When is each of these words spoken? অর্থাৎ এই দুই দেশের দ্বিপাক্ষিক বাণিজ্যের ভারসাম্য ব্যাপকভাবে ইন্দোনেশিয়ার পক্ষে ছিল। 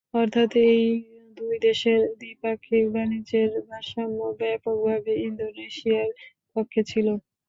অর্থাৎ 0.13 0.49
এই 0.67 0.83
দুই 1.37 1.55
দেশের 1.61 1.99
দ্বিপাক্ষিক 2.19 2.83
বাণিজ্যের 2.93 3.49
ভারসাম্য 3.67 4.19
ব্যাপকভাবে 4.39 5.13
ইন্দোনেশিয়ার 5.27 6.09
পক্ষে 6.53 6.81
ছিল। 6.89 7.07